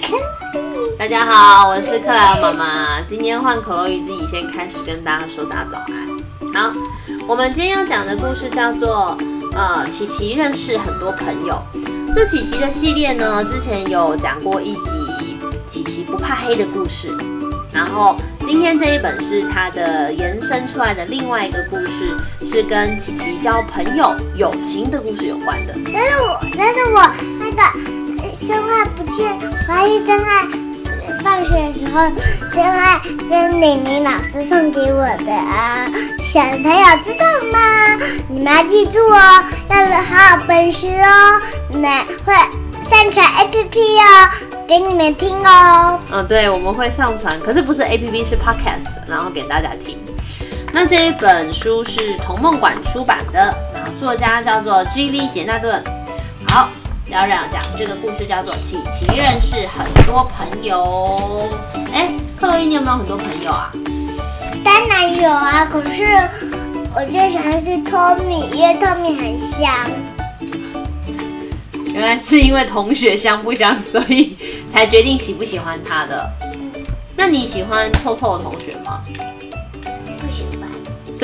[0.98, 3.00] 大家好，我是克莱尔妈妈。
[3.02, 6.72] 今天换可洛伊自己先开始跟大家说大家早安。
[6.72, 6.72] 好，
[7.28, 9.16] 我们今天要讲的故事叫做
[9.54, 11.62] 呃，琪琪认识很多朋友。
[12.14, 14.90] 这琪琪的系列呢，之前有讲过一集
[15.66, 17.08] 琪琪不怕黑的故事。
[17.72, 25.74] 然后今天这一本是它的延伸出来的另外一个故事，是跟琪琪交朋友、友情的故事有关的。
[25.92, 27.62] 但是我，但是我那个
[28.46, 30.46] 真爱不见，怀疑真爱。
[31.22, 32.10] 放学的时候，
[32.52, 35.86] 真爱跟玲玲老师送给我的啊，
[36.18, 37.98] 小朋友知道了吗？
[38.28, 41.40] 你们要记住哦，要好好本事哦，
[41.70, 41.90] 你们
[42.26, 42.34] 会
[42.86, 44.30] 上传 APP 哦，
[44.68, 45.98] 给你们听哦。
[46.12, 49.98] 嗯，对，我们会上传，可是不是 A P P，是 Podcast，然后给大家听。
[50.70, 55.82] 那这一本书是童梦馆出版的，然后作家叫做 G V 杰纳顿。
[57.14, 61.48] 好，要让讲这个故事叫做琪琪认识很多朋友。
[61.92, 63.70] 哎，克洛伊，你有没有很多朋友啊？
[64.64, 66.18] 当然有啊，可是
[66.92, 69.70] 我最喜欢是托米，因为托米很香。
[71.92, 74.36] 原来是因为同学香不香，所以
[74.68, 76.28] 才决定喜不喜欢他的。
[77.14, 79.04] 那你喜欢臭臭的同学吗？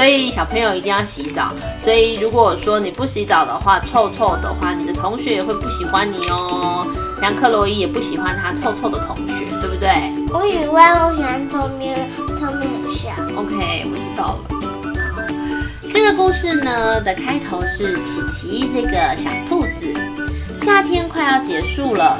[0.00, 1.52] 所以小朋友一定要洗澡。
[1.78, 6.86] 所以如果说你不洗澡的话，臭臭的话，你的同学也会不喜欢你哦。
[7.20, 9.90] 像克洛伊也不喜欢他臭臭的同学，对不对
[10.32, 11.94] 我喜欢，我喜欢他们，
[12.40, 13.14] 他们很像。
[13.36, 15.90] ？OK，我知道了。
[15.92, 19.94] 这个故事呢的开头是琪琪这个小兔子，
[20.64, 22.18] 夏天快要结束了，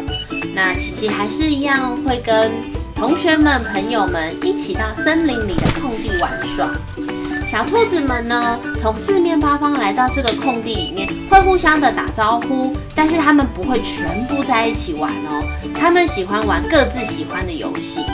[0.55, 2.53] 那琪琪还是一样会跟
[2.95, 6.71] 同学们、朋友们一起到森林里的空地玩耍。
[7.51, 15.43] 小兔子们呢，从四面八方来到这个空地里面，会互相的打招呼，但是他们不会全部在一起玩哦。
[15.75, 18.05] 他们喜欢玩各自喜欢的游戏。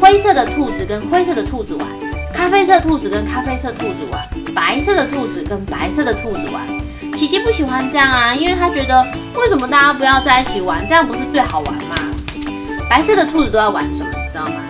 [0.00, 1.86] 灰色的兔子跟灰色的兔子玩，
[2.32, 6.66] 咖啡色兔子跟咖啡色兔子玩，白色的兔子跟白色的兔子玩。
[7.14, 11.94] 琪琪不喜欢这样啊，因为他觉得为什么大家不要在一起玩，这样不是最好玩吗？
[12.88, 14.62] 白色的兔子都在玩什么，你知道吗？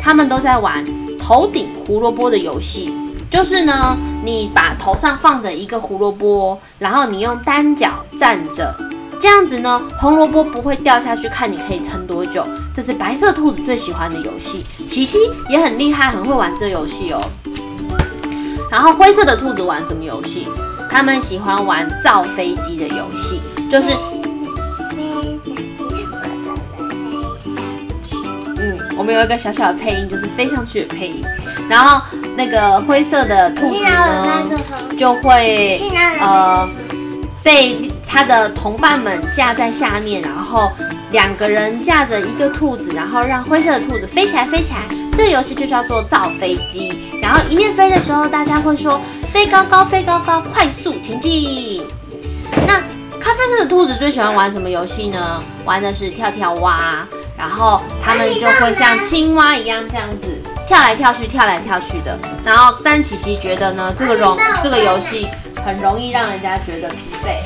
[0.00, 0.82] 他们都在玩
[1.20, 2.90] 头顶胡萝卜的游戏。
[3.30, 8.74] 就是呢，你把头上放着一个胡萝卜，然后你用单脚站着，
[9.20, 12.44] 这样子呢，红萝卜不会掉下去，看你可以撑多久。
[12.74, 15.18] 这是白色兔子最喜欢的游戏，琪琪
[15.48, 17.20] 也很厉害，很会玩这游戏哦。
[18.70, 20.46] 然后灰色的兔子玩什么游戏？
[20.90, 23.90] 他们喜欢玩造飞机的游戏，就是
[28.56, 31.22] 嗯，我们有一个小小的配音，就是飞上去的配音。
[31.68, 32.02] 然后
[32.38, 34.48] 那个灰色的兔子呢，
[34.96, 35.82] 就会
[36.20, 36.68] 呃
[37.42, 40.70] 被他的同伴们架在下面，然后
[41.10, 44.82] 两个人架着一个兔子，然后让灰色的兔子飞起来，飞起来。
[45.16, 47.10] 这个游戏就叫做造飞机。
[47.20, 49.00] 然后一面飞的时候，大家会说
[49.32, 51.84] 飞高高，飞高高，快速前进。
[52.68, 52.74] 那
[53.18, 55.42] 咖啡色的兔子最喜欢玩什么游戏呢？
[55.64, 57.04] 玩的是跳跳蛙，
[57.36, 62.18] 然后他们就会像青蛙一样这样子跳来跳去，跳来跳去的。
[62.44, 65.26] 然后，但琪琪觉得呢，这个容这个游戏
[65.64, 67.38] 很容易让人家觉得疲惫。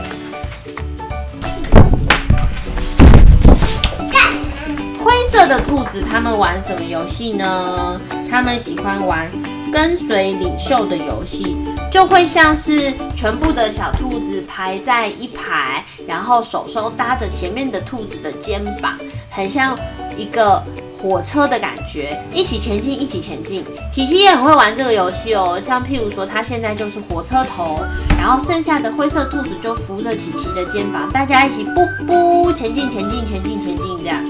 [5.05, 8.01] 灰色的兔子他们玩什么游戏呢？
[8.29, 9.31] 他们喜欢玩
[9.73, 11.57] 跟随领袖的游戏，
[11.93, 18.99] 就会像是全部的小兔子排在一排，然后手手搭着前面的兔子的肩膀，
[19.31, 19.79] 很像
[20.17, 20.61] 一个
[21.03, 23.65] 火车的感觉，一起前进，一起前进。
[23.91, 27.81] 琪琪也很会玩这个游戏哦，像譬如说，他现在就是火车头，
[28.17, 34.25] 然后剩下的灰色兔子就扶着琪琪的肩膀，大家一起步步前进，前进，前进，前进，这样。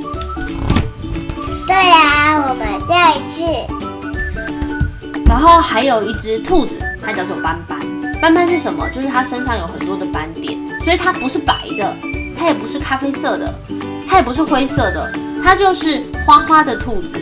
[1.66, 3.44] 对呀、我们再一次。
[5.26, 7.78] 然后还有一只兔子，它叫做斑斑。
[8.20, 8.88] 斑斑是什么？
[8.90, 11.94] 就是它身上有很多的斑点，所以它不是白的，
[12.34, 13.54] 它也不是咖啡色的，
[14.08, 17.20] 它也不是灰色的，它就是花花的兔子。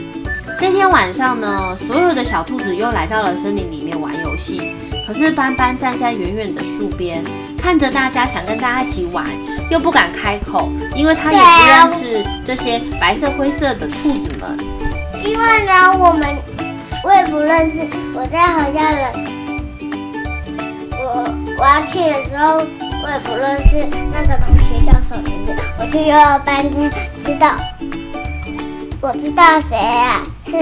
[0.59, 4.77] 这天晚上呢，所有的小兔子又来到了森林里面玩游戏。
[5.07, 7.25] 可是斑斑站在远远的树边，
[7.59, 9.27] 看着大家，想跟大家一起玩，
[9.71, 14.57] 又不敢开口，因为他也不认识这些白色、灰色的兔子们。
[15.25, 16.37] 因为呢，我们
[17.03, 17.79] 我也不认识，
[18.15, 19.13] 我在好像人，
[20.93, 21.27] 我
[21.59, 22.59] 我要去的时候，
[23.03, 25.53] 我也不认识那个同学叫什么名字。
[25.81, 26.89] 我去幼儿班知
[27.25, 27.57] 知道，
[29.01, 30.23] 我知道谁啊？
[30.45, 30.57] 是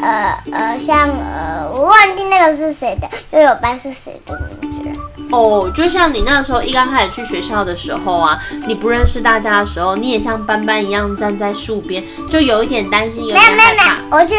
[0.00, 4.94] 呃呃，像呃，我忘记那个是谁的，又有班是谁的名字了。
[5.32, 14.16] 哦，就像你那时候一刚开始去学校的时候啊，你不认识大家的时候，你也像斑斑一样站在树边，就有一点担心，有没有没有没点害怕。
[14.16, 14.34] 有，我去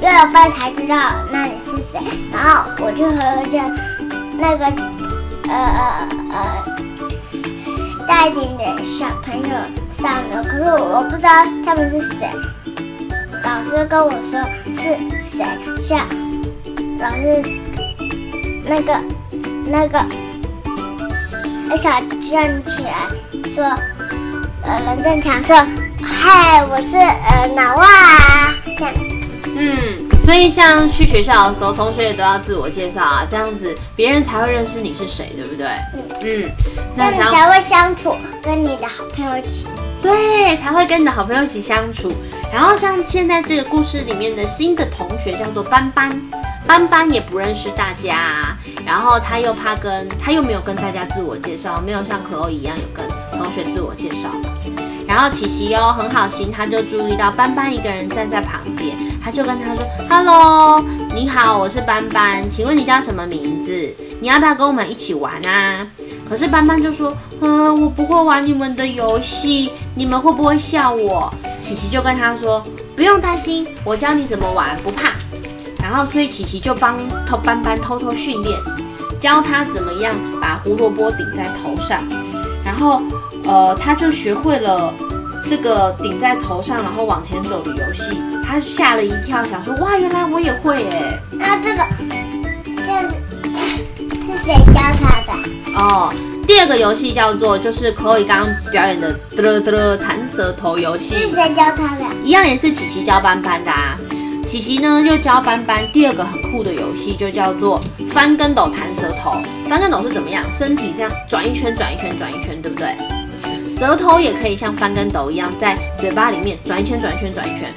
[0.00, 0.96] 幼儿班才知道
[1.30, 2.00] 那里是谁，
[2.32, 3.60] 然后我就和着
[4.38, 4.64] 那个
[5.48, 6.77] 呃呃呃大
[8.08, 9.48] 带一点点小朋友
[9.90, 11.30] 上的，可是我不知道
[11.62, 12.26] 他们是谁。
[13.44, 14.40] 老师跟我说
[14.74, 15.44] 是谁，
[15.82, 16.08] 像
[16.98, 17.42] 老师
[18.64, 18.98] 那个
[19.66, 19.98] 那个
[21.68, 23.06] 呃小站起来
[23.46, 23.62] 说，
[24.62, 25.54] 呃任正强说，
[26.02, 29.26] 嗨，我是呃脑哇这样子。
[29.54, 35.66] 嗯，所以像去学校的时候，同学也都要自我介绍啊，这样子别人才会认识你是谁，对不对？
[36.20, 36.52] 嗯，
[36.94, 39.68] 那想那你才会相处，跟你的好朋友一起。
[40.02, 42.12] 对，才会跟你的好朋友一起相处。
[42.52, 46.20] 然后像现在这个故事里面的新的同学叫做斑斑，
[46.66, 48.54] 斑斑也不认识大家，
[48.84, 53.08] 然后他又怕跟他又没有跟大家自我介绍，没有像可欧一样有跟
[53.40, 54.50] 同学自我介绍嘛。
[55.08, 58.94] 然后琪琪哟很好心，他就注意到斑斑一个人站在旁边，
[59.28, 60.82] 他就跟他说：“Hello，
[61.14, 63.94] 你好，我是斑斑，请问你叫什么名字？
[64.22, 65.86] 你要不要跟我们一起玩啊？”
[66.26, 71.30] 可是斑斑就说：“嗯，我不会玩你们的游戏，你们会不会笑我？”
[71.60, 72.64] 琪琪就跟他说
[72.96, 75.12] ：“不用担心，我教你怎么玩，不怕。”
[75.78, 76.96] 然后所以琪琪就帮
[77.26, 78.58] 偷斑斑偷偷训练，
[79.20, 80.10] 教他怎么样
[80.40, 82.00] 把胡萝卜顶在头上，
[82.64, 83.02] 然后
[83.44, 84.90] 呃他就学会了
[85.46, 88.20] 这个顶在头上然后往前走的游戏。
[88.44, 91.20] 他吓了一跳，想说：“哇，原来我也会哎。
[91.32, 91.86] 那这个
[92.76, 92.92] 这
[94.24, 95.32] 是谁教他的？
[95.76, 96.10] 哦，
[96.46, 102.04] 第二个游戏叫做就是 Chloe 刚刚表演的嘚了嘚了弹舌头游戏，是谁教他的？
[102.24, 103.98] 一样也是琪琪教班班的啊。
[104.46, 109.36] 琪琪呢又教班班第二个很酷的游戏，就叫做翻跟斗弹舌头。
[109.68, 110.42] 翻跟斗是怎么样？
[110.50, 112.96] 身体这样转一圈，转一圈，转一圈，对不对？
[113.78, 117.72] 舌头也可以像翻跟斗一样，在嘴巴里面转一圈，转一圈，转一圈，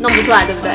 [0.00, 0.72] 弄不出来，对不对？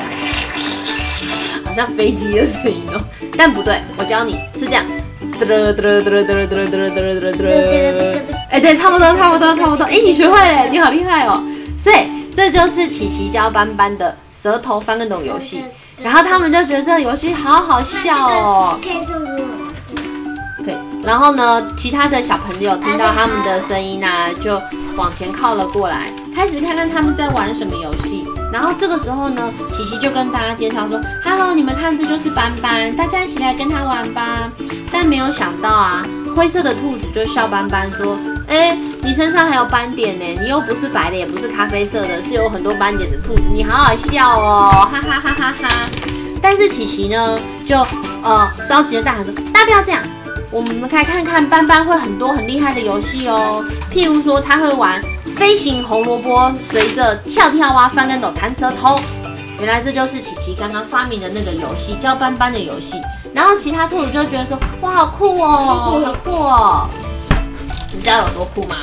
[1.65, 3.01] 好像飞机的声音哦，
[3.37, 4.85] 但不对，我教你是这样。
[5.37, 8.19] 嘚了嘚了嘚了嘚了嘚了嘚了嘚了嘚嘚。
[8.49, 9.83] 哎，对，差不多，差不多，差不多。
[9.83, 11.43] 哎，你学会了，你好厉害哦！
[11.77, 11.97] 所以
[12.33, 15.65] 这就是琪琪教斑斑的舌头翻跟斗游戏，
[16.01, 18.79] 然后他们就觉得这个游戏好好笑哦。
[21.07, 24.07] 然后呢，其他的小朋友听到他们的声音呢、
[24.41, 24.61] 就
[24.97, 28.25] 往前靠了过来，开始看看他们在玩什么游戏。
[28.51, 34.51] 然后这个时候呢，琪琪就跟大家介绍说：“Hello，你们看，这就是斑斑，大家一起来跟他玩吧。”
[34.91, 36.05] 但没有想到啊，
[36.35, 38.17] 灰色的兔子就笑斑斑说
[38.49, 45.69] ：“哎，你身上还有斑点呢，你又不是白的，也不是咖啡色的，是有很多斑点的兔子，你好好笑哦，哈哈哈哈哈。”
[46.43, 47.77] 但是琪琪呢，就
[48.23, 50.01] 呃着急的大喊说：“大家不要这样，
[50.49, 55.01] 我们可以看看斑斑会很多很厉害的游戏哦，譬如说他会玩
[55.35, 58.99] 飞行红萝卜，随着跳跳蛙、翻跟斗、弹舌头。
[59.59, 63.01] 原来这就是琪琪刚刚发明的那个游戏，叫斑斑的游戏。
[63.33, 65.47] 然后其他兔子就觉得说：哇，好酷哦，
[66.05, 66.89] 好酷哦！
[67.91, 68.75] 你知道有多酷吗？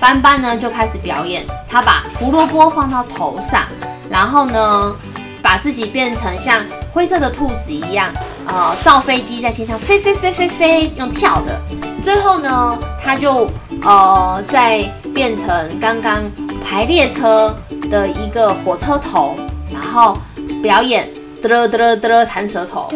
[0.00, 3.62] 斑斑呢就开始表演，他把胡萝卜放到头上，
[4.10, 4.94] 然后呢
[5.40, 8.10] 把自己变成像灰色的兔子一样，
[8.46, 11.60] 呃，造飞机在天上飞飞飞飞飞，用跳的。
[12.04, 13.50] 最后呢，他就
[13.82, 14.82] 呃再
[15.12, 15.46] 变成
[15.80, 16.22] 刚刚
[16.64, 17.54] 排列车
[17.90, 19.36] 的一个火车头，
[19.72, 20.16] 然后
[20.62, 21.08] 表演
[21.42, 22.88] 嘚了嘚了嘚了弹舌头。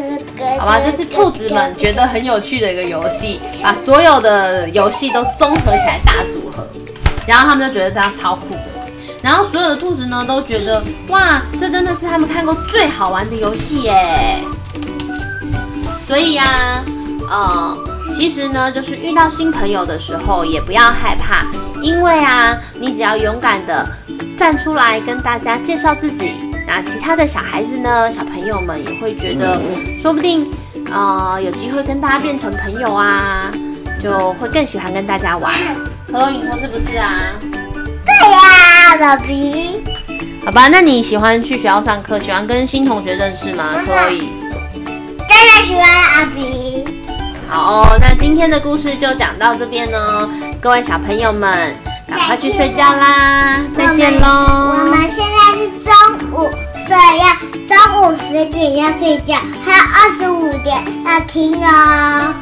[0.58, 6.66] 好吧，这是兔子们觉得很有趣的一个游戏，把所有的游戏都综合起来大组合，
[7.26, 8.64] 然后他们就觉得这样超酷的。
[9.22, 14.38] 然后所有的兔子呢都觉得，哇，这真的是他们看过最好玩的游戏耶。
[16.10, 16.84] 所以呀、
[17.28, 17.78] 呃，
[18.12, 21.46] 其实呢，就是遇到新朋友的时候，也不要害怕，
[21.80, 23.88] 因为啊，你只要勇敢的
[24.36, 26.32] 站出来跟大家介绍自己，
[26.66, 29.60] 那其他的小孩子呢，小朋友们也会觉得，
[29.96, 30.52] 说不定
[30.92, 33.48] 呃有机会跟大家变成朋友啊，
[34.02, 35.54] 就会更喜欢跟大家玩。
[36.10, 37.20] 何龙，你说是不是啊？
[38.04, 39.80] 对呀，老皮。
[40.44, 43.76] 好吧，那你喜欢去学校上课，喜欢跟新同学认识吗？
[43.86, 44.28] 可以。
[45.30, 46.84] 当然喜欢阿比。
[47.48, 50.28] 好哦，那今天的故事就讲到这边呢，
[50.60, 51.76] 各位小朋友们，
[52.08, 54.90] 赶快去睡觉啦，再见喽我喽。
[54.90, 55.92] 们现在是中
[56.32, 56.50] 午，
[56.86, 57.26] 所以要
[57.68, 62.34] 中午十点要睡觉，还有二十五点要听哦。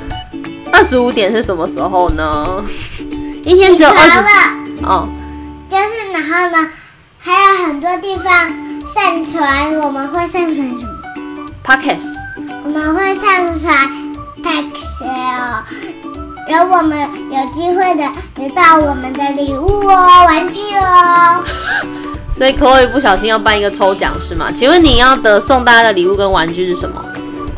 [0.72, 2.64] 二十五点是什么时候呢？
[3.44, 5.08] 一天只有二十哦。
[5.68, 6.68] 就是然后呢，
[7.18, 8.48] 还有很多地方
[8.86, 10.82] 上传，我们会上传什么
[11.64, 12.14] ？Podcast
[12.68, 13.74] 我们会上传
[14.44, 15.62] 太 sale，
[16.46, 16.98] 让我们
[17.30, 21.42] 有机会的得到我们的礼物哦，玩具哦。
[22.36, 24.52] 所以可以不小心要办一个抽奖是吗？
[24.54, 27.02] 请问你要的送大家的礼物跟玩具是什么？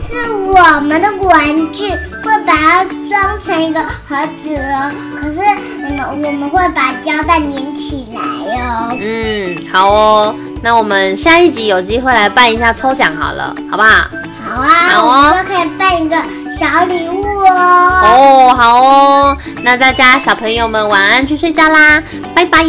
[0.01, 4.15] 是我们的玩具，会把它装成一个盒
[4.45, 4.93] 子哦。
[5.21, 5.41] 可是
[5.89, 8.21] 你们我们会把胶带粘起来
[8.61, 8.97] 哦。
[9.01, 10.37] 嗯，好哦。
[10.63, 14.07] 那我们下一集有机会来办一下抽奖好了，好不好？
[14.45, 16.17] 好啊，好啊我们可以办一个
[16.53, 18.01] 小礼物哦。
[18.05, 19.37] 哦，好哦。
[19.63, 22.03] 那大家小朋友们晚安，去睡觉啦，
[22.35, 22.65] 拜拜。